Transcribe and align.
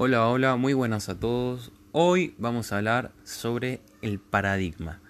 Hola, 0.00 0.28
hola, 0.28 0.54
muy 0.54 0.74
buenas 0.74 1.08
a 1.08 1.18
todos. 1.18 1.72
Hoy 1.90 2.32
vamos 2.38 2.70
a 2.70 2.76
hablar 2.76 3.10
sobre 3.24 3.80
el 4.00 4.20
paradigma. 4.20 5.00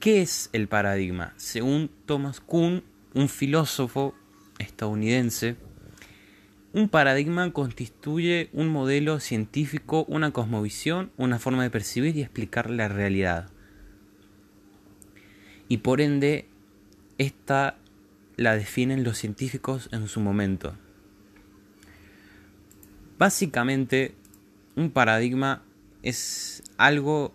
¿Qué 0.00 0.22
es 0.22 0.48
el 0.54 0.66
paradigma? 0.66 1.34
Según 1.36 1.90
Thomas 2.06 2.40
Kuhn, 2.40 2.84
un 3.12 3.28
filósofo 3.28 4.14
estadounidense, 4.58 5.56
un 6.72 6.88
paradigma 6.88 7.52
constituye 7.52 8.48
un 8.54 8.68
modelo 8.68 9.20
científico, 9.20 10.06
una 10.08 10.30
cosmovisión, 10.30 11.12
una 11.18 11.38
forma 11.38 11.64
de 11.64 11.68
percibir 11.68 12.16
y 12.16 12.22
explicar 12.22 12.70
la 12.70 12.88
realidad. 12.88 13.50
Y 15.68 15.76
por 15.76 16.00
ende, 16.00 16.48
esta 17.18 17.76
la 18.36 18.56
definen 18.56 19.04
los 19.04 19.18
científicos 19.18 19.90
en 19.92 20.08
su 20.08 20.20
momento. 20.20 20.72
Básicamente, 23.18 24.14
un 24.76 24.90
paradigma 24.90 25.62
es 26.02 26.62
algo 26.76 27.34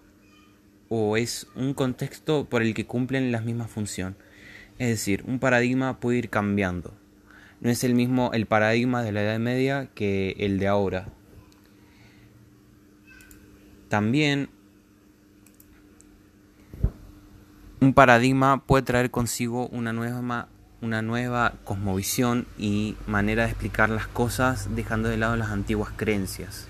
o 0.87 1.17
es 1.17 1.47
un 1.55 1.73
contexto 1.73 2.45
por 2.45 2.61
el 2.61 2.73
que 2.73 2.85
cumplen 2.85 3.33
la 3.33 3.41
misma 3.41 3.67
función. 3.67 4.15
Es 4.79 4.87
decir, 4.87 5.23
un 5.27 5.39
paradigma 5.39 5.99
puede 5.99 6.19
ir 6.19 6.29
cambiando. 6.29 6.93
No 7.59 7.69
es 7.69 7.83
el 7.83 7.95
mismo 7.95 8.31
el 8.33 8.45
paradigma 8.45 9.03
de 9.03 9.11
la 9.11 9.23
Edad 9.23 9.39
Media 9.39 9.89
que 9.93 10.35
el 10.39 10.57
de 10.57 10.67
ahora. 10.67 11.07
También 13.89 14.49
un 17.81 17.93
paradigma 17.93 18.65
puede 18.65 18.83
traer 18.83 19.11
consigo 19.11 19.67
una 19.67 19.91
nueva 19.91 20.21
una 20.83 21.01
nueva 21.01 21.53
cosmovisión 21.63 22.45
y 22.57 22.95
manera 23.07 23.43
de 23.43 23.49
explicar 23.49 23.89
las 23.89 24.05
cosas 24.05 24.75
dejando 24.75 25.07
de 25.07 25.17
lado 25.17 25.37
las 25.37 25.49
antiguas 25.49 25.91
creencias. 25.95 26.67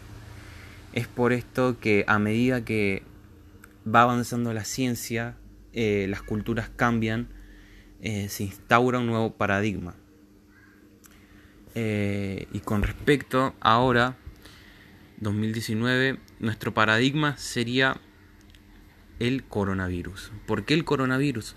Es 0.94 1.08
por 1.08 1.34
esto 1.34 1.80
que 1.80 2.06
a 2.08 2.20
medida 2.20 2.64
que 2.64 3.02
va 3.84 4.04
avanzando 4.04 4.54
la 4.54 4.66
ciencia, 4.66 5.36
eh, 5.74 6.06
las 6.10 6.22
culturas 6.22 6.70
cambian, 6.76 7.28
eh, 8.02 8.30
se 8.30 8.44
instaura 8.44 9.00
un 9.00 9.08
nuevo 9.08 9.34
paradigma. 9.34 9.96
Eh, 11.74 12.48
y 12.54 12.60
con 12.60 12.84
respecto 12.84 13.56
ahora, 13.60 14.16
2019, 15.22 16.20
nuestro 16.40 16.72
paradigma 16.76 17.36
sería 17.38 18.00
el 19.18 19.44
coronavirus. 19.44 20.32
¿Por 20.46 20.66
qué 20.66 20.76
el 20.76 20.86
coronavirus? 20.86 21.56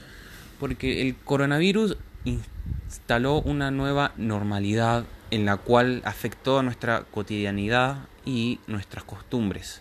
Porque 0.59 1.03
el 1.03 1.14
coronavirus 1.16 1.98
instaló 2.27 3.41
una 3.41 3.70
nueva 3.70 4.12
normalidad 4.16 5.06
en 5.30 5.46
la 5.46 5.56
cual 5.56 6.02
afectó 6.05 6.58
a 6.58 6.62
nuestra 6.62 7.05
cotidianidad 7.05 8.08
y 8.24 8.60
nuestras 8.66 9.05
costumbres. 9.05 9.80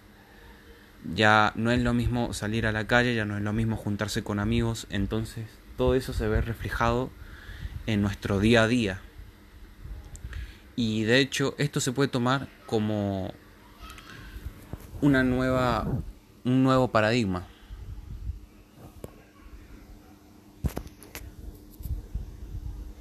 Ya 1.13 1.51
no 1.55 1.71
es 1.71 1.81
lo 1.81 1.93
mismo 1.93 2.33
salir 2.33 2.66
a 2.66 2.71
la 2.71 2.88
calle, 2.88 3.16
ya 3.16 3.25
no 3.25 3.35
es 3.35 3.43
lo 3.43 3.51
mismo 3.51 3.75
juntarse 3.75 4.23
con 4.23 4.39
amigos, 4.39 4.88
entonces 4.89 5.45
todo 5.75 5.95
eso 5.95 6.13
se 6.13 6.27
ve 6.27 6.41
reflejado 6.41 7.09
en 7.88 8.01
nuestro 8.01 8.39
día 8.39 8.63
a 8.63 8.67
día. 8.67 9.01
Y 10.75 11.03
de 11.03 11.19
hecho 11.19 11.55
esto 11.57 11.79
se 11.79 11.91
puede 11.91 12.09
tomar 12.09 12.47
como 12.66 13.33
una 15.01 15.23
nueva 15.23 15.88
un 16.43 16.63
nuevo 16.63 16.89
paradigma 16.89 17.47